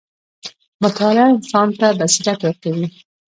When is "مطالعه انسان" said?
0.83-1.67